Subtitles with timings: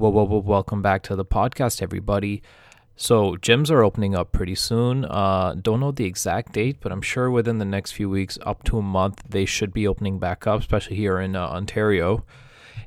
[0.00, 2.42] Well, well, well, welcome back to the podcast, everybody.
[2.96, 5.04] So, gyms are opening up pretty soon.
[5.04, 8.64] Uh, don't know the exact date, but I'm sure within the next few weeks, up
[8.64, 12.24] to a month, they should be opening back up, especially here in uh, Ontario.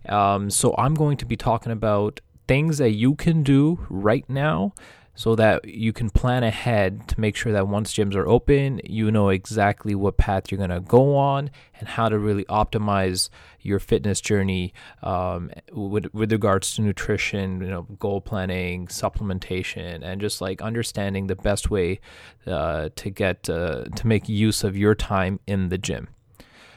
[0.09, 4.73] Um, so, I'm going to be talking about things that you can do right now
[5.15, 9.11] so that you can plan ahead to make sure that once gyms are open, you
[9.11, 13.29] know exactly what path you're going to go on and how to really optimize
[13.61, 14.73] your fitness journey
[15.03, 21.27] um, with, with regards to nutrition, you know, goal planning, supplementation, and just like understanding
[21.27, 21.99] the best way
[22.47, 26.07] uh, to get uh, to make use of your time in the gym.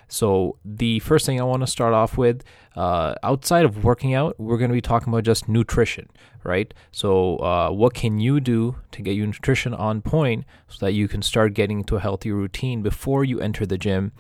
[0.09, 2.45] So, the first thing I want to start off with,
[2.77, 6.09] uh, outside of working out, we're going to be talking about just nutrition,
[6.45, 6.73] right?
[6.93, 11.09] So, uh, what can you do to get your nutrition on point so that you
[11.09, 14.13] can start getting into a healthy routine before you enter the gym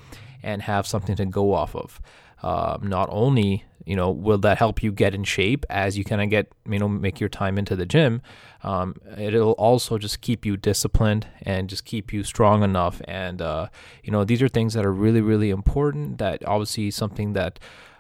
[0.43, 2.01] and have something to go off of?
[2.43, 6.21] Uh, not only you know will that help you get in shape as you kind
[6.21, 8.21] of get you know make your time into the gym
[8.67, 13.69] um, it'll also just keep you disciplined and just keep you strong enough and uh,
[14.03, 17.59] you know these are things that are really really important that obviously something that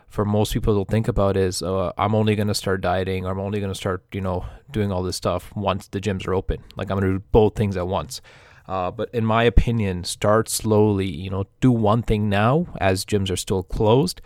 [0.08, 3.30] for most people they'll think about is uh, i'm only going to start dieting or
[3.30, 6.34] i'm only going to start you know doing all this stuff once the gyms are
[6.34, 8.20] open like i'm going to do both things at once
[8.68, 11.06] uh, but in my opinion, start slowly.
[11.06, 14.20] You know, do one thing now as gyms are still closed.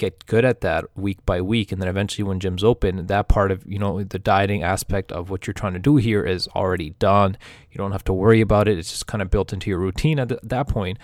[0.00, 3.50] Get good at that week by week, and then eventually, when gyms open, that part
[3.50, 6.90] of you know the dieting aspect of what you're trying to do here is already
[6.98, 7.36] done.
[7.70, 8.78] You don't have to worry about it.
[8.78, 10.98] It's just kind of built into your routine at th- that point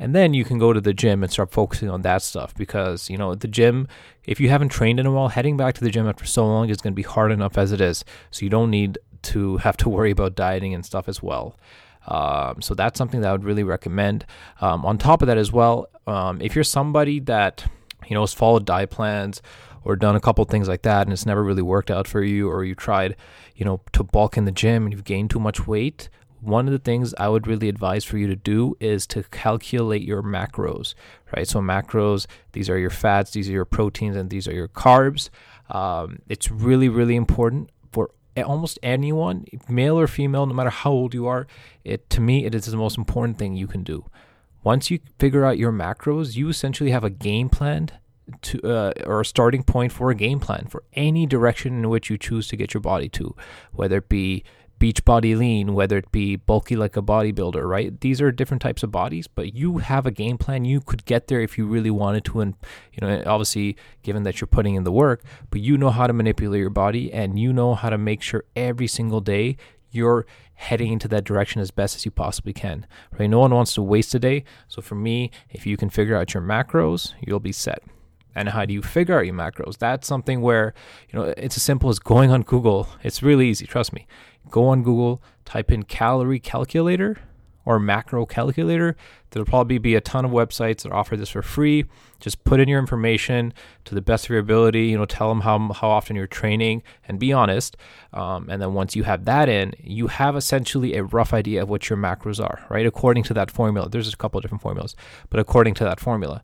[0.00, 3.10] and then you can go to the gym and start focusing on that stuff because
[3.10, 3.86] you know the gym
[4.24, 6.70] if you haven't trained in a while heading back to the gym after so long
[6.70, 9.76] is going to be hard enough as it is so you don't need to have
[9.76, 11.54] to worry about dieting and stuff as well
[12.06, 14.24] um, so that's something that I would really recommend.
[14.60, 17.66] Um, on top of that, as well, um, if you're somebody that
[18.08, 19.42] you know has followed diet plans
[19.84, 22.50] or done a couple things like that and it's never really worked out for you,
[22.50, 23.16] or you tried,
[23.56, 26.08] you know, to bulk in the gym and you've gained too much weight,
[26.40, 30.02] one of the things I would really advise for you to do is to calculate
[30.02, 30.94] your macros,
[31.36, 31.46] right?
[31.46, 35.28] So, macros, these are your fats, these are your proteins, and these are your carbs.
[35.68, 41.14] Um, it's really, really important for almost anyone, male or female, no matter how old
[41.14, 41.46] you are,
[41.84, 44.06] it to me it is the most important thing you can do.
[44.62, 47.90] Once you figure out your macros, you essentially have a game plan
[48.42, 52.10] to uh, or a starting point for a game plan for any direction in which
[52.10, 53.34] you choose to get your body to,
[53.72, 54.44] whether it be
[54.80, 58.00] beach body Lean, whether it be bulky like a bodybuilder, right?
[58.00, 60.64] These are different types of bodies, but you have a game plan.
[60.64, 62.40] You could get there if you really wanted to.
[62.40, 62.54] And,
[62.92, 66.14] you know, obviously, given that you're putting in the work, but you know how to
[66.14, 69.58] manipulate your body and you know how to make sure every single day
[69.90, 70.24] you're
[70.54, 72.86] heading into that direction as best as you possibly can,
[73.18, 73.28] right?
[73.28, 74.44] No one wants to waste a day.
[74.66, 77.82] So for me, if you can figure out your macros, you'll be set
[78.34, 79.78] and how do you figure out your macros?
[79.78, 80.74] That's something where
[81.10, 82.88] you know it's as simple as going on google.
[83.02, 84.06] It's really easy trust me.
[84.50, 87.18] Go on google type in calorie calculator
[87.64, 88.96] or macro calculator.
[89.30, 91.84] There'll probably be a ton of websites that offer this for free.
[92.18, 93.52] Just put in your information
[93.84, 96.82] to the best of your ability you know tell them how, how often you're training
[97.06, 97.76] and be honest
[98.12, 101.68] um, and then once you have that in you have essentially a rough idea of
[101.68, 102.86] what your macros are right?
[102.86, 103.88] According to that formula.
[103.88, 104.96] There's a couple of different formulas
[105.30, 106.42] but according to that formula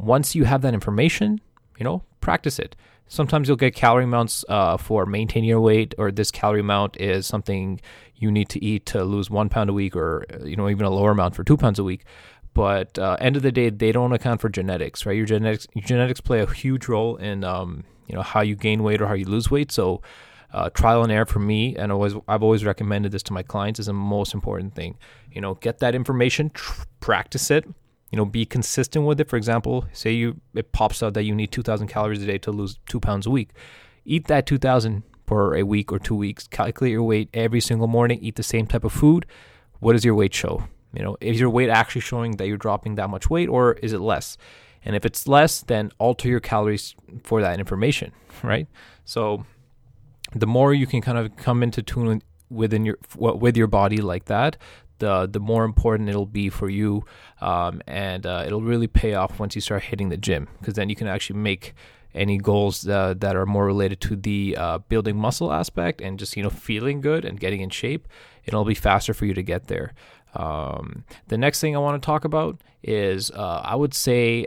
[0.00, 1.40] once you have that information,
[1.78, 2.76] you know, practice it.
[3.08, 7.26] Sometimes you'll get calorie amounts uh, for maintaining your weight, or this calorie amount is
[7.26, 7.80] something
[8.14, 10.90] you need to eat to lose one pound a week, or you know even a
[10.90, 12.04] lower amount for two pounds a week.
[12.54, 15.16] But uh, end of the day, they don't account for genetics, right?
[15.16, 18.82] Your genetics, your genetics play a huge role in um, you know how you gain
[18.82, 19.72] weight or how you lose weight.
[19.72, 20.02] So
[20.52, 23.80] uh, trial and error for me, and always I've always recommended this to my clients
[23.80, 24.96] is the most important thing.
[25.32, 27.66] You know, get that information, tr- practice it,
[28.10, 29.28] you know be consistent with it.
[29.28, 32.50] For example say you it pops out that you need 2000 calories a day to
[32.50, 33.50] lose two pounds a week.
[34.04, 36.46] Eat that 2000 for a week or two weeks.
[36.48, 38.18] Calculate your weight every single morning.
[38.20, 39.26] Eat the same type of food.
[39.78, 40.64] What does your weight show?
[40.92, 43.92] You know is your weight actually showing that you're dropping that much weight or is
[43.92, 44.36] it less?
[44.84, 48.66] And if it's less then alter your calories for that information right?
[49.04, 49.44] So
[50.34, 54.24] the more you can kind of come into tune within your with your body like
[54.26, 54.56] that
[55.00, 57.04] the the more important it'll be for you,
[57.40, 60.88] um, and uh, it'll really pay off once you start hitting the gym because then
[60.88, 61.74] you can actually make
[62.14, 66.36] any goals uh, that are more related to the uh, building muscle aspect and just
[66.36, 68.06] you know feeling good and getting in shape.
[68.44, 69.92] It'll be faster for you to get there.
[70.34, 74.46] Um, the next thing I want to talk about is uh, I would say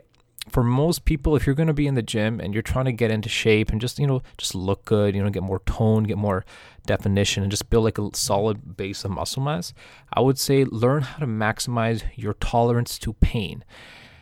[0.50, 2.92] for most people, if you're going to be in the gym and you're trying to
[2.92, 6.04] get into shape and just, you know, just look good, you know, get more tone,
[6.04, 6.44] get more
[6.86, 9.74] definition, and just build like a solid base of muscle mass,
[10.12, 13.64] I would say learn how to maximize your tolerance to pain.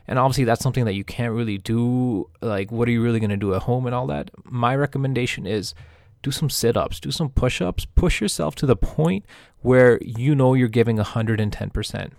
[0.08, 2.30] And obviously, that's something that you can't really do.
[2.42, 4.30] Like, what are you really going to do at home and all that?
[4.44, 5.74] My recommendation is
[6.22, 9.26] do some sit ups, do some push ups, push yourself to the point
[9.62, 12.12] where you know you're giving 110%.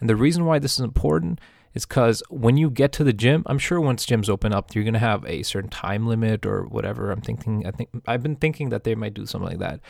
[0.00, 1.40] And the reason why this is important
[1.74, 4.84] is because when you get to the gym, I'm sure once gyms open up, you're
[4.84, 7.10] gonna have a certain time limit or whatever.
[7.10, 9.80] I'm thinking, I think I've been thinking that they might do something like that.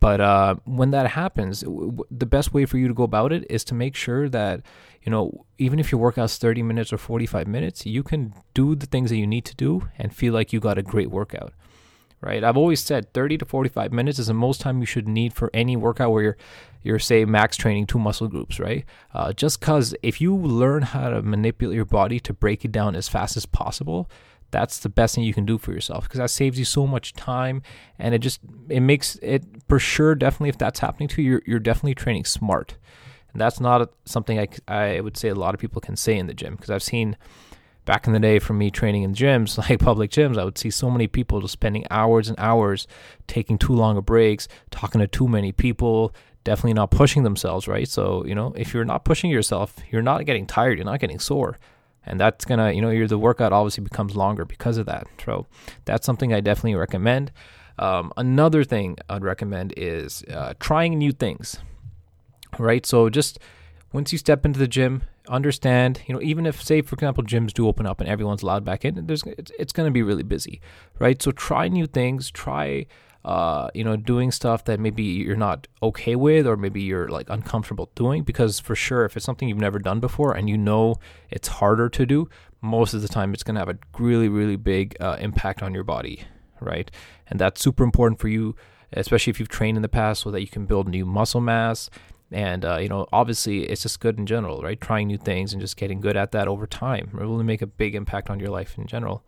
[0.00, 3.46] But uh, when that happens, w- the best way for you to go about it
[3.48, 4.60] is to make sure that
[5.02, 8.86] you know even if your workout's 30 minutes or 45 minutes, you can do the
[8.86, 11.52] things that you need to do and feel like you got a great workout
[12.24, 12.42] right?
[12.42, 15.50] I've always said 30 to 45 minutes is the most time you should need for
[15.52, 16.36] any workout where you're,
[16.82, 18.84] you're say, max training two muscle groups, right?
[19.12, 22.96] Uh, just because if you learn how to manipulate your body to break it down
[22.96, 24.08] as fast as possible,
[24.50, 27.12] that's the best thing you can do for yourself because that saves you so much
[27.12, 27.60] time
[27.98, 28.38] and it just
[28.68, 32.24] it makes it for sure definitely if that's happening to you you're, you're definitely training
[32.24, 32.76] smart
[33.32, 36.28] and that's not something I, I would say a lot of people can say in
[36.28, 37.16] the gym because i've seen
[37.84, 40.70] back in the day from me training in gyms, like public gyms, I would see
[40.70, 42.86] so many people just spending hours and hours
[43.26, 46.14] taking too long of breaks, talking to too many people,
[46.44, 47.88] definitely not pushing themselves, right?
[47.88, 51.18] So, you know, if you're not pushing yourself, you're not getting tired, you're not getting
[51.18, 51.58] sore.
[52.06, 55.06] And that's gonna, you know, your the workout obviously becomes longer because of that.
[55.24, 55.46] So
[55.86, 57.32] that's something I definitely recommend.
[57.78, 61.58] Um, another thing I'd recommend is uh, trying new things,
[62.58, 62.84] right?
[62.84, 63.38] So just
[63.92, 67.52] once you step into the gym, understand, you know, even if, say, for example, gyms
[67.52, 70.22] do open up and everyone's allowed back in, there's it's, it's going to be really
[70.22, 70.60] busy,
[70.98, 71.20] right?
[71.20, 72.86] So try new things, try,
[73.24, 77.28] uh, you know, doing stuff that maybe you're not okay with or maybe you're like
[77.30, 80.96] uncomfortable doing because for sure, if it's something you've never done before and you know
[81.30, 82.28] it's harder to do,
[82.60, 85.74] most of the time it's going to have a really, really big uh, impact on
[85.74, 86.24] your body,
[86.60, 86.90] right?
[87.26, 88.56] And that's super important for you,
[88.92, 91.88] especially if you've trained in the past so that you can build new muscle mass
[92.30, 94.80] and uh, you know obviously it's just good in general right?
[94.80, 97.94] Trying new things and just getting good at that over time will make a big
[97.94, 99.24] impact on your life in general?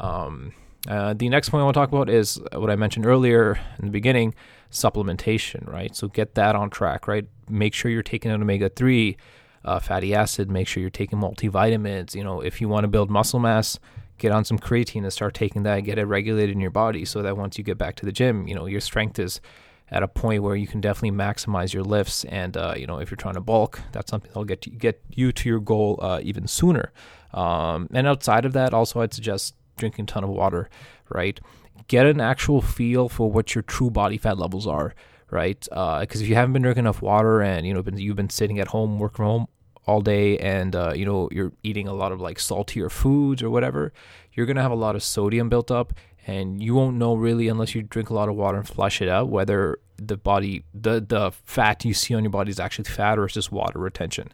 [0.00, 0.52] Um,
[0.86, 3.86] uh, the next point i want to talk about is what i mentioned earlier in
[3.86, 4.34] the beginning
[4.70, 5.96] supplementation right?
[5.96, 7.26] So get that on track right?
[7.48, 9.16] Make sure you're taking an omega-3
[9.64, 10.50] uh, fatty acid.
[10.50, 12.14] Make sure you're taking multivitamins.
[12.14, 13.78] You know if you want to build muscle mass
[14.18, 17.22] get on some creatine and start taking that get it regulated in your body so
[17.22, 19.40] that once you get back to the gym you know your strength is
[19.90, 22.24] at a point where you can definitely maximize your lifts.
[22.24, 25.02] And uh, you know, if you're trying to bulk, that's something that'll get you, get
[25.10, 26.92] you to your goal uh, even sooner.
[27.32, 30.68] Um, and outside of that, also I'd suggest drinking a ton of water.
[31.08, 31.40] Right,
[31.88, 34.94] get an actual feel for what your true body fat levels are.
[35.30, 38.16] Right, because uh, if you haven't been drinking enough water and you know been, you've
[38.16, 39.46] been sitting at home working from home
[39.88, 43.48] all day and uh, you know you're eating a lot of like saltier foods or
[43.48, 43.90] whatever
[44.34, 45.94] you're to have a lot of sodium built up
[46.28, 49.08] and you won't know really unless you drink a lot of water and flush it
[49.08, 53.18] out whether the body the the fat you see on your body is actually fat
[53.18, 54.28] or it's just water retention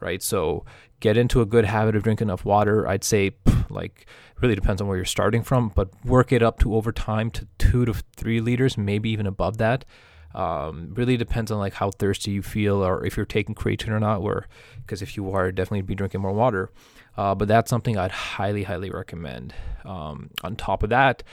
[0.00, 0.22] right?
[0.22, 0.64] So
[1.00, 2.86] get into a good habit of drinking enough water.
[2.86, 3.32] I'd say
[3.70, 4.06] like
[4.40, 7.46] really depends on where you're starting from but work it up to over time to
[7.58, 9.84] two to three liters maybe even above that
[10.34, 14.00] um, really depends on like how thirsty you feel or if you're taking creatine or
[14.00, 14.46] not where
[14.82, 16.70] because if you are definitely be drinking more water
[17.18, 19.52] uh, but that's something I'd highly, highly recommend.
[19.84, 21.24] Um, on top of that,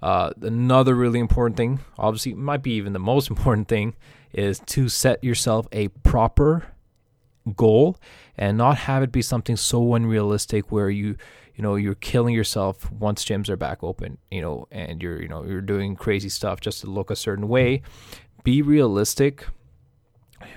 [0.00, 3.94] uh, another really important thing, obviously, might be even the most important thing,
[4.32, 6.64] is to set yourself a proper
[7.56, 7.98] goal
[8.38, 11.14] and not have it be something so unrealistic where you
[11.54, 15.28] you know you're killing yourself once gyms are back open you know and you're you
[15.28, 17.82] know you're doing crazy stuff just to look a certain way
[18.44, 19.46] be realistic.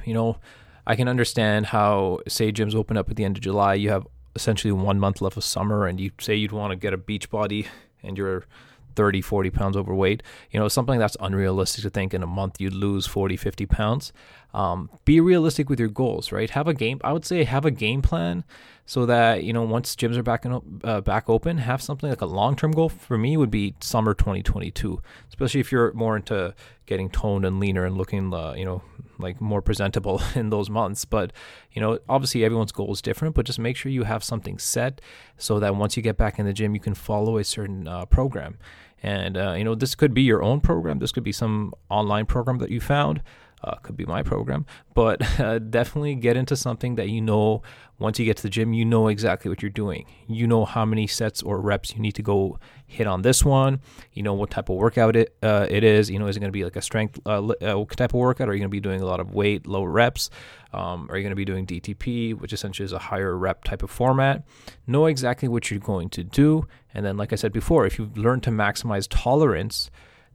[0.06, 0.38] You know
[0.86, 4.08] i can understand how say gyms open up at the end of july you have
[4.36, 7.30] essentially one month left of summer and you say you'd want to get a beach
[7.30, 7.68] body
[8.04, 8.46] and you're
[8.98, 10.24] 30 40 pounds overweight.
[10.52, 14.12] You know something that's unrealistic to think in a month you'd lose 40 50 pounds
[14.58, 16.50] um, be realistic with your goals right?
[16.50, 18.44] Have a game i would say have a game plan
[18.86, 22.22] so that you know once gyms are back in, uh, back open have something like
[22.22, 26.54] a long-term goal for me would be summer 2022 especially if you're more into
[26.88, 28.82] getting toned and leaner and looking uh, you know
[29.20, 31.06] like more presentable in those months.
[31.06, 31.32] But
[31.72, 35.02] you know obviously everyone's goal is different but just make sure you have something set
[35.38, 38.06] so that once you get back in the gym you can follow a certain uh,
[38.06, 38.58] program.
[39.04, 40.98] And uh, you know this could be your own program.
[41.00, 43.22] This could be some online program that you found
[43.64, 47.62] uh, could be my program, but uh, definitely get into something that you know
[48.00, 50.06] once you get to the gym, you know exactly what you're doing.
[50.28, 53.82] You know how many sets or reps you need to go hit on this one.
[54.14, 56.10] You know what type of workout it uh, it is.
[56.10, 58.48] You know, is it going to be like a strength uh, uh, type of workout?
[58.48, 60.30] Or are you going to be doing a lot of weight, low reps?
[60.74, 63.82] Um, are you going to be doing DTP, which essentially is a higher rep type
[63.82, 64.44] of format?
[64.86, 66.68] Know exactly what you're going to do.
[66.94, 69.90] And then, like I said before, if you've learned to maximize tolerance,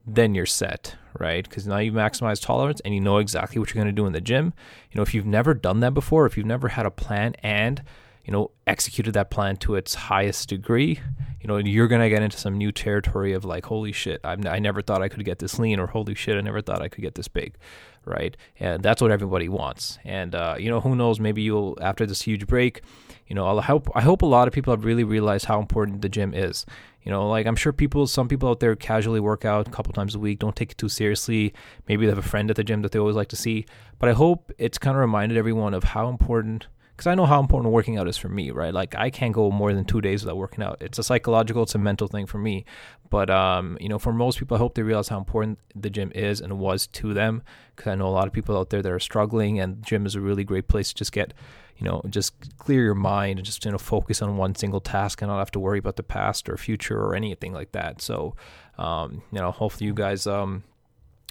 [0.06, 1.48] then you're set, right?
[1.48, 4.12] Because now you've maximized tolerance and you know exactly what you're going to do in
[4.12, 4.52] the gym.
[4.90, 7.82] You know, if you've never done that before, if you've never had a plan and
[8.24, 11.00] you know, executed that plan to its highest degree,
[11.40, 14.46] you know, you're going to get into some new territory of like, holy shit, I'm,
[14.46, 16.88] I never thought I could get this lean, or holy shit, I never thought I
[16.88, 17.56] could get this big,
[18.04, 18.36] right?
[18.60, 19.98] And that's what everybody wants.
[20.04, 22.82] And, uh, you know, who knows, maybe you'll, after this huge break,
[23.26, 26.02] you know, I hope, I hope a lot of people have really realized how important
[26.02, 26.64] the gym is.
[27.02, 29.92] You know, like I'm sure people, some people out there casually work out a couple
[29.92, 31.52] times a week, don't take it too seriously.
[31.88, 33.66] Maybe they have a friend at the gym that they always like to see.
[33.98, 37.40] But I hope it's kind of reminded everyone of how important because I know how
[37.40, 38.72] important working out is for me, right?
[38.72, 40.78] Like I can't go more than two days without working out.
[40.80, 42.64] It's a psychological, it's a mental thing for me.
[43.08, 46.12] But um, you know, for most people, I hope they realize how important the gym
[46.14, 47.42] is and was to them.
[47.74, 50.14] Because I know a lot of people out there that are struggling, and gym is
[50.14, 51.32] a really great place to just get,
[51.78, 55.22] you know, just clear your mind and just you know focus on one single task
[55.22, 58.02] and not have to worry about the past or future or anything like that.
[58.02, 58.36] So,
[58.78, 60.62] um, you know, hopefully you guys um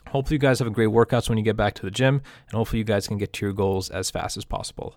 [0.07, 2.15] hopefully you guys have a great workouts when you get back to the gym
[2.49, 4.95] and hopefully you guys can get to your goals as fast as possible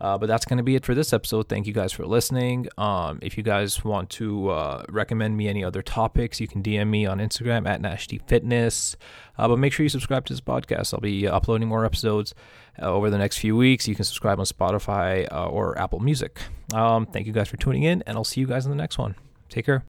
[0.00, 1.48] uh, but that's going to be it for this episode.
[1.48, 2.68] Thank you guys for listening.
[2.76, 6.88] Um, if you guys want to uh, recommend me any other topics, you can DM
[6.88, 8.96] me on Instagram at NashD Fitness.
[9.38, 10.92] Uh, but make sure you subscribe to this podcast.
[10.92, 12.34] I'll be uploading more episodes
[12.80, 13.88] uh, over the next few weeks.
[13.88, 16.40] You can subscribe on Spotify uh, or Apple Music.
[16.74, 18.98] Um, thank you guys for tuning in, and I'll see you guys in the next
[18.98, 19.14] one.
[19.48, 19.80] Take care.